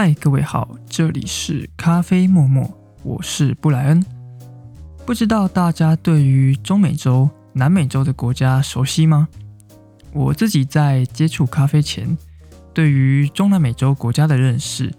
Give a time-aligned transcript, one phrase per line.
[0.00, 4.06] 嗨，各位好，这里是咖啡默默，我是布莱恩。
[5.04, 9.26] 不知道大家对于中美洲、南美洲的国家熟悉吗？
[10.12, 12.16] 我自己在接触咖啡前，
[12.72, 14.94] 对于中南美洲国家的认识，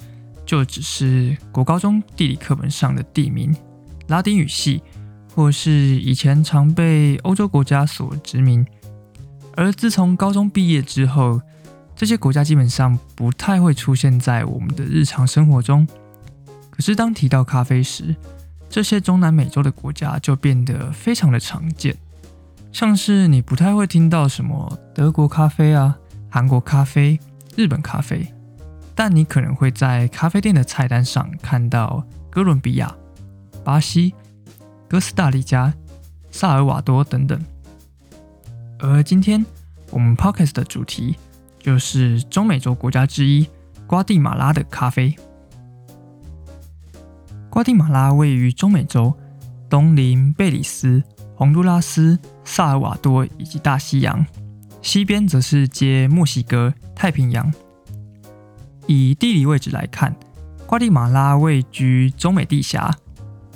[0.46, 3.56] 就只是国高中地理课本上的地名、
[4.08, 4.84] 拉丁语系，
[5.34, 8.68] 或是以前常被欧洲国家所殖民。
[9.56, 11.40] 而自从高中毕业之后，
[12.00, 15.86] 这些国家基本上不太会出现在我们的日常生活中。
[16.70, 18.16] 可是当提到咖啡时，
[18.70, 21.94] 这些中南美洲的国家就变得非常的常见。
[22.72, 26.00] 像是你不太会听到什么德国咖啡啊、
[26.30, 27.20] 韩国咖啡、
[27.58, 28.26] 日本咖啡，
[28.96, 32.96] 但你可能会在咖啡店的菜单上看到哥伦比亚、
[33.62, 34.16] 巴西、
[34.88, 35.74] 哥斯达黎加、
[36.32, 37.38] 萨尔瓦多等等。
[38.78, 39.46] 而今天
[39.92, 41.18] 我们 podcast 的主题。
[41.60, 43.48] 就是中美洲国家之一
[43.86, 45.16] 瓜地马拉的咖啡。
[47.50, 49.14] 瓜地马拉位于中美洲，
[49.70, 51.04] 东临贝里斯、
[51.36, 54.26] 洪都拉斯、萨尔瓦多以及大西洋，
[54.82, 57.52] 西边则是接墨西哥、太平洋。
[58.86, 60.16] 以地理位置来看，
[60.66, 62.96] 瓜地马拉位居中美地峡，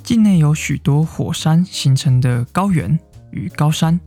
[0.04, 3.00] 境内有许多火山形成的高原
[3.32, 4.00] 与高山，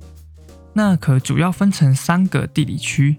[0.73, 3.17] 那可主要分成三个地理区。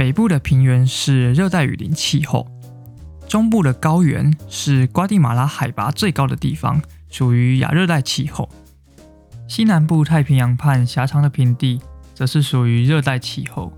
[0.00, 2.46] 北部的平原是热带雨林气候，
[3.28, 8.48] 中部的高原是瓜地马拉海拔最高的地方，属于亚热带气候。
[9.46, 11.82] 西南部太平洋畔狭长的平地
[12.14, 13.70] 则是属于热带气候。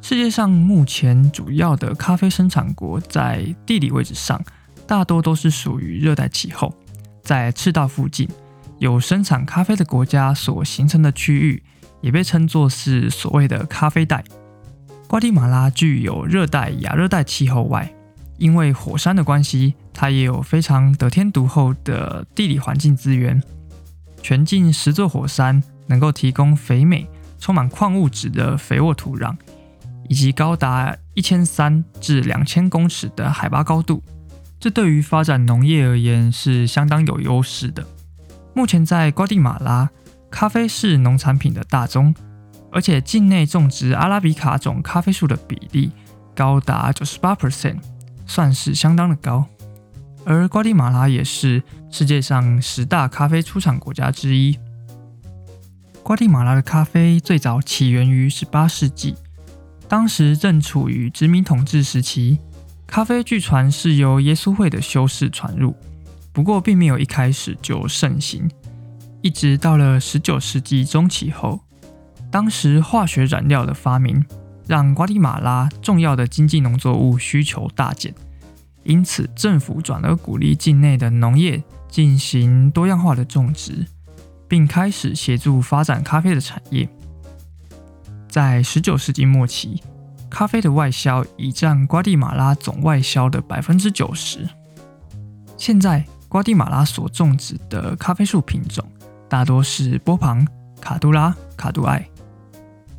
[0.00, 4.42] 世界上目前主要的咖啡生产国在地理位置上
[4.86, 6.72] 大多都是属于热带气候，
[7.22, 8.26] 在赤道附近
[8.78, 11.62] 有生产咖啡的国家所形成的区域，
[12.00, 14.24] 也被称作是所谓的咖啡带。
[15.10, 17.92] 瓜地马拉具有热带、亚热带气候外，
[18.38, 23.42] 因为火山的关系，它也有非常得天独厚的地理环境资源。
[24.22, 27.08] 全境十座火山能够提供肥美、
[27.40, 29.34] 充满矿物质的肥沃土壤，
[30.08, 34.04] 以及高达一千三至两千公尺的海拔高度，
[34.60, 37.84] 这对于发展农业而言是相当有优势的。
[38.54, 39.90] 目前在瓜地马拉，
[40.30, 42.14] 咖啡是农产品的大宗。
[42.72, 45.90] 而且境内种植阿拉比卡种咖啡树的比例
[46.34, 47.78] 高达九十八 percent，
[48.26, 49.46] 算是相当的高。
[50.24, 54.58] 而瓜地马拉也是世界上十大咖啡出产国家之一。
[56.02, 59.14] 瓜地马拉的咖啡最早起源于十八世纪，
[59.88, 62.38] 当时正处于殖民统治时期。
[62.86, 65.76] 咖啡据传是由耶稣会的修士传入，
[66.32, 68.50] 不过并没有一开始就盛行，
[69.22, 71.60] 一直到了十九世纪中期后。
[72.30, 74.24] 当时化学染料的发明，
[74.66, 78.14] 让瓜地马拉重要的经济农作物需求大减，
[78.84, 83.84] 因此政府转而鼓励境内的农业进行多样化的种植，
[84.46, 86.88] 并开始协助发展咖啡的产业。
[88.28, 89.82] 在19世纪末期，
[90.30, 94.48] 咖啡的外销已占瓜地马拉总外销的百分之九十。
[95.56, 98.84] 现在，瓜地马拉所种植的咖啡树品种
[99.28, 100.46] 大多是波旁、
[100.80, 102.08] 卡杜拉、卡杜埃。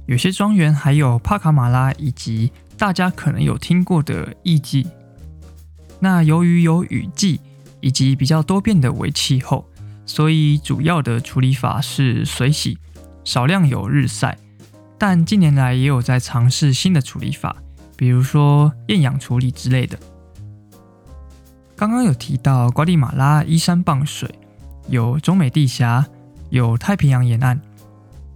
[0.05, 4.85] 有些庄园还有帕卡马拉，以及大家可能有听过的艺妓。
[5.99, 7.39] 那由于有雨季
[7.79, 9.65] 以及比较多变的微气候，
[10.05, 12.77] 所以主要的处理法是水洗，
[13.23, 14.37] 少量有日晒。
[14.97, 17.55] 但近年来也有在尝试新的处理法，
[17.95, 19.97] 比如说厌氧处理之类的。
[21.75, 24.29] 刚刚有提到瓜地马拉依山傍水，
[24.89, 26.05] 有中美地峡，
[26.49, 27.59] 有太平洋沿岸。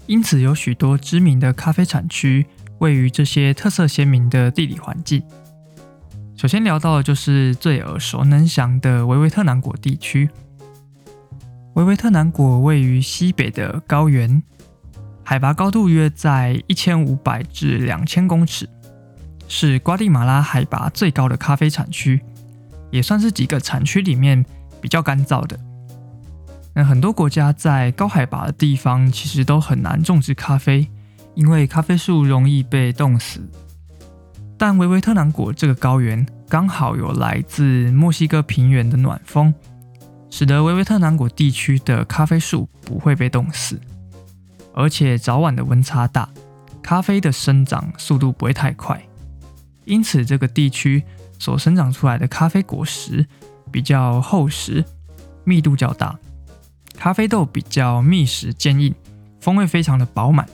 [0.07, 2.45] 因此，有许多知名的咖啡产区
[2.79, 5.23] 位于这些特色鲜明的地理环境。
[6.38, 10.29] 首先聊到的就是最耳熟能详的维维特南果地区。
[11.73, 14.43] 维维特南果位于西北的高原，
[15.23, 18.69] 海拔高度约在一千五百至两千公尺，
[19.47, 22.22] 是瓜地马拉海拔最高的咖啡产区，
[22.91, 24.46] 也算是几个产区里面
[24.79, 25.59] 比较干燥的。
[26.77, 30.85] 那很多国家在高海拔的地方其实都很难种植咖啡，
[31.33, 33.39] 因为咖啡树容易被冻死。
[34.57, 39.53] 但维维特南果这个高原刚好有来自墨西哥平原的暖风，
[40.29, 43.79] 使得维维特南果地区的咖啡树不会被冻死，
[44.73, 46.28] 而且早晚的温差大，
[46.83, 49.01] 咖啡的生长速度不会太快，
[49.85, 51.01] 因此这个地区
[51.39, 53.25] 所生长出来的咖啡果实
[53.71, 54.83] 比较厚实，
[55.45, 56.19] 密度较大。
[56.97, 58.93] 咖啡豆比较密实坚硬，
[59.39, 60.47] 风味非常的饱满，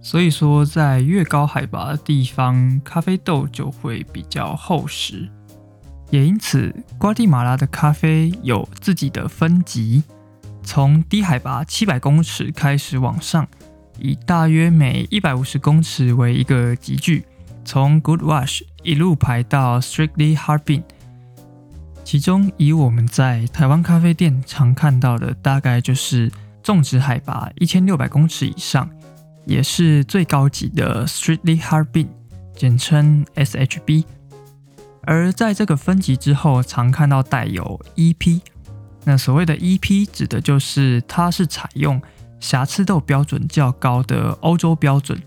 [0.00, 5.28] 所以说在越高海拔的地方，咖啡豆就会比较厚实。
[6.10, 10.04] 也因此，瓜地马拉的咖啡有自己的分级，
[10.62, 13.48] 从低海拔七百公尺开始往上，
[13.98, 17.24] 以大约每一百五十公尺为一个级距，
[17.64, 20.84] 从 Good Wash 一路排到 Strictly Hard Bean。
[22.06, 26.30] 其中，以我们在台湾咖啡店常看到的，大概就是
[26.62, 28.88] 种植海拔一千六百公尺以上，
[29.44, 32.06] 也是最高级的 Strictly Hard Bean，
[32.54, 34.04] 简称 SHB。
[35.02, 38.40] 而在这个分级之后，常看到带有 EP。
[39.02, 42.00] 那所谓的 EP 指的就是它是采用
[42.38, 45.20] 瑕疵豆标准较高的欧洲标准，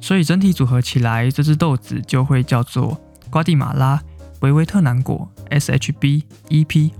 [0.00, 2.96] 所以整体组合起来，这只豆子就会叫做
[3.28, 4.00] 瓜地马拉
[4.46, 6.92] 维维特南果 SHB EP。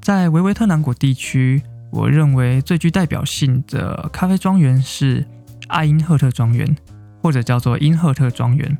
[0.00, 1.60] 在维维特南果地区，
[1.90, 5.26] 我认为最具代表性的咖啡庄园是
[5.66, 6.76] 爱因赫特庄园，
[7.20, 8.78] 或者叫做因赫特庄园。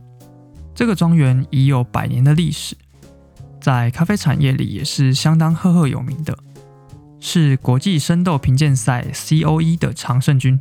[0.72, 2.76] 这个庄园已有百年的历史，
[3.60, 6.38] 在咖啡产业里也是相当赫赫有名的，
[7.18, 10.60] 是国际生豆评鉴赛 COE 的常胜军。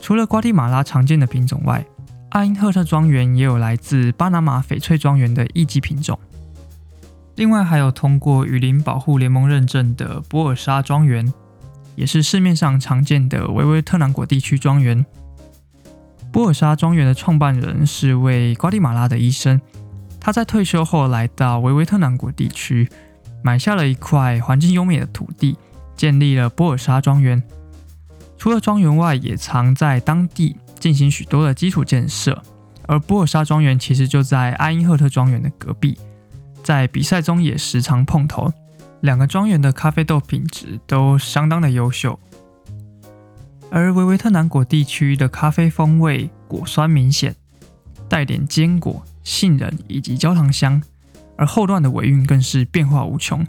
[0.00, 1.86] 除了瓜地马拉常见的品种外，
[2.36, 6.18] 阿因赫特庄园也有来自巴拿马翡翠庄园的一级品种。
[7.34, 11.32] 另外还有通过雨林保护联盟认证的波尔沙庄园，
[11.94, 15.06] 也是市面上常见的维维特南果地区庄园。
[16.30, 19.58] 波尔沙庄园的创办人是位瓜地马拉的医生，
[20.20, 22.86] 他在退休后来到维维特南国地区，
[23.42, 25.56] 买下了一块环境优美的土地，
[25.96, 27.42] 建立了波尔沙庄园。
[28.36, 32.40] 除了庄园外，也藏在当地进行许多的基础建设。
[32.86, 35.98] 而波尔沙庄园其实就在阿因赫特庄园的隔壁，
[36.62, 38.52] 在比赛中也时常碰头。
[39.00, 42.16] 两个庄园的咖啡豆品质都相当的优秀。
[43.68, 47.34] 而维维特南果地区的咖啡风味果酸明显，
[48.08, 50.80] 带点坚果、杏仁以及焦糖香，
[51.36, 53.44] 而后段的尾韵更是变化无穷，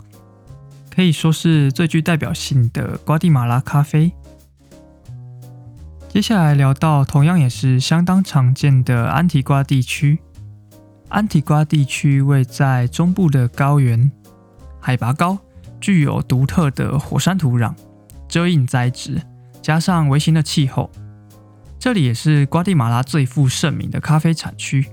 [0.89, 4.11] 可以说是最具代表性的瓜地马拉咖啡。
[6.17, 10.17] 接下来聊到同样也是相当常见的安提瓜地区。
[11.09, 14.11] 安提瓜地区位在中部的高原，
[14.81, 15.37] 海拔高，
[15.79, 17.75] 具有独特的火山土壤，
[18.27, 19.21] 遮荫栽植。
[19.61, 20.89] 加上微型的气候，
[21.77, 24.87] 这里也是瓜地马拉最负盛名的咖啡产区。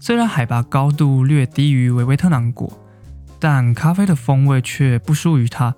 [0.00, 2.76] 虽然海拔高度略低于维维特南果，
[3.38, 5.76] 但咖啡的风味却不输于它。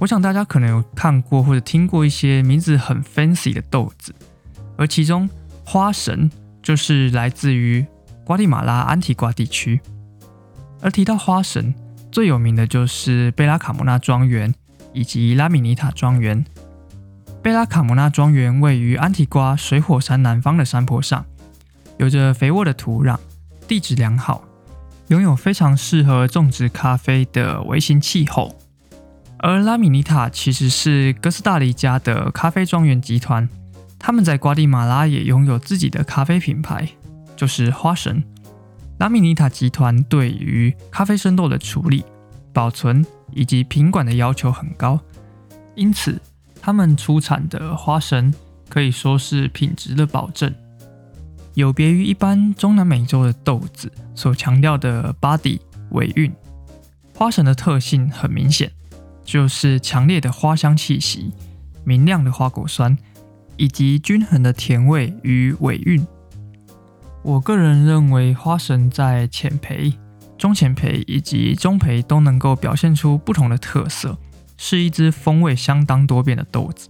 [0.00, 4.14] 我想大家可能有看过或者听过一些名字很 fancy 的豆子，
[4.78, 5.28] 而其中
[5.62, 6.30] 花神
[6.62, 7.84] 就是来自于
[8.24, 9.78] 瓜地马拉安提瓜地区。
[10.80, 11.74] 而提到花神，
[12.10, 14.54] 最有名的就是贝拉卡莫纳庄园
[14.94, 16.42] 以及拉米尼塔庄园。
[17.42, 21.26] 贝拉卡莫纳庄园位于安提瓜水火山南方的山坡上，
[21.98, 23.18] 有着肥沃的土壤，
[23.68, 24.44] 地质良好，
[25.08, 28.56] 拥有非常适合种植咖啡的微型气候。
[29.42, 33.48] 而拉米尼塔其实是哥斯达黎加的咖啡庄园集团，
[33.98, 36.86] 他们在瓜地马拉也拥有自己的咖啡品牌，
[37.36, 38.22] 就是花神。
[38.98, 42.04] 拉米尼塔集团对于咖啡生豆的处理、
[42.52, 45.00] 保存以及品管的要求很高，
[45.74, 46.20] 因此。
[46.62, 48.34] 他们出产的花神
[48.68, 50.54] 可以说是品质的保证，
[51.54, 55.58] 有别于一般中南美洲的豆子所强调的 body
[55.92, 56.30] 尾韵。
[57.14, 58.70] 花神的特性很明显，
[59.30, 61.30] 就是强烈的花香气息、
[61.84, 62.98] 明亮的花果酸
[63.56, 66.04] 以及均衡的甜味与尾韵。
[67.22, 69.92] 我个人认为，花神在浅培、
[70.36, 74.18] 中浅培以及中培都能够表现出不同的特色。
[74.62, 76.88] 是一支风味相当多变的豆子。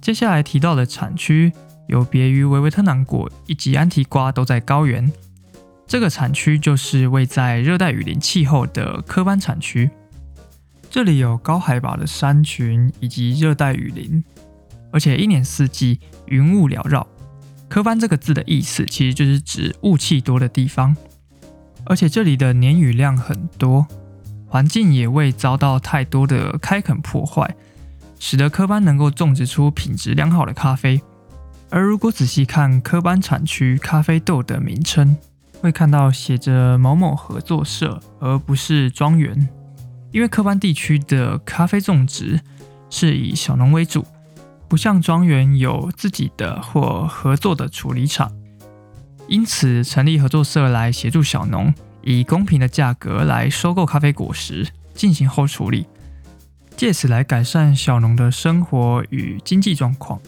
[0.00, 1.50] 接下来提到的产区
[1.86, 5.10] 有别于维维特南果以及安提瓜都在高原，
[5.86, 9.88] 这个产区就是位在热带雨林气候的科班产区。
[10.92, 14.22] 这里有高海拔的山群以及热带雨林，
[14.92, 17.06] 而且一年四季云雾缭绕。
[17.66, 20.94] 科班这个字的意思其实就是指雾气多的地方，
[21.86, 23.86] 而且这里的年雨量很多。
[24.46, 27.56] 环境也未遭到太多的开垦破坏，
[28.18, 31.00] 使得科班能够种植出品质良好的咖啡。
[31.70, 35.16] 而如果仔细看科班产区咖啡豆的名称，
[35.62, 39.48] 会看到写着某某合作社，而不是庄园。
[40.12, 42.40] 因为科班地区的咖啡种植
[42.90, 44.04] 是以小农为主，
[44.68, 48.30] 不像庄园有自己的或合作的处理厂，
[49.26, 51.74] 因此成立合作社来协助小农。
[52.04, 55.86] 以公平的价格来收购咖啡果实，进行后处理，
[56.76, 60.20] 借此来改善小农的生活与经济状况。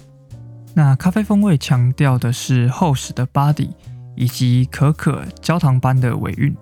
[0.72, 3.70] 那咖啡风味强调的是厚实的 body
[4.14, 6.54] 以及可可焦糖般的尾韵。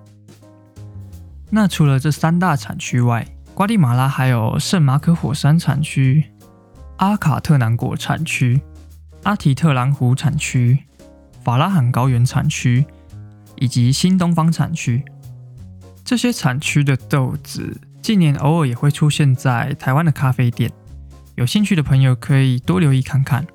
[1.55, 6.25] 那除了这三大产区外，瓜地马拉还有圣马可火山产区、
[6.97, 8.59] 阿卡特南果产区、
[9.25, 10.79] 阿提特兰湖产区、
[11.45, 12.87] 法拉罕高原产区
[13.57, 15.05] 以及新东方产区。
[16.03, 20.73] 这些产区的豆子近年偶尔也会出现在台湾的咖啡店，
[21.35, 23.47] 有兴趣的朋友可以多留意看看。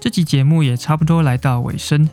[0.00, 2.10] 这集节目也差不多来到尾声。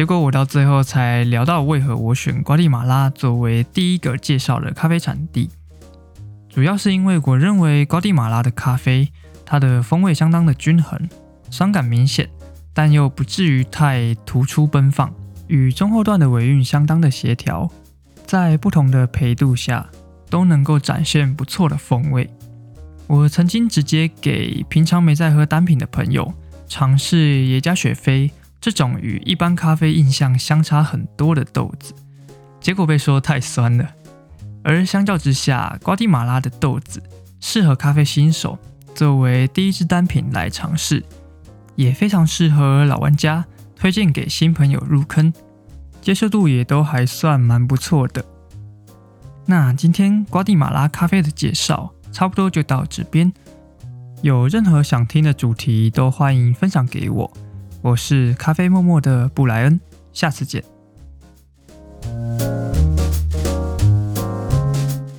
[0.00, 5.50] 结果我到最后才聊到为何我选瓜地马拉作为第一个介绍的咖啡产地，
[6.48, 9.12] 主要是因为我认为瓜地马拉的咖啡，
[9.44, 11.06] 它的风味相当的均衡，
[11.50, 12.30] 酸感明显，
[12.72, 15.12] 但又不至于太突出奔放，
[15.48, 17.70] 与中后段的尾韵相当的协调，
[18.24, 19.86] 在不同的焙度下
[20.30, 22.30] 都能够展现不错的风味。
[23.06, 26.32] 我曾经直接给平常没在喝单品的朋友
[26.66, 28.30] 尝试耶加雪菲。
[28.60, 31.94] 这种与一般咖啡印象相差很多的豆子，
[32.60, 33.88] 结果被说太酸了。
[34.62, 37.02] 而相较之下，瓜地马拉的豆子
[37.40, 38.58] 适合咖啡新手
[38.94, 41.02] 作为第一支单品来尝试，
[41.74, 45.32] 也非常适合老玩家推荐给新朋友入坑，
[46.02, 48.22] 接受度也都还算蛮不错的。
[49.46, 53.32] 那今天瓜地马拉咖啡的介绍差不多就到这边，
[54.20, 57.32] 有任何想听的主题都欢迎分享给我。
[57.82, 59.80] 我是咖啡默默的布莱恩，
[60.12, 60.62] 下次见。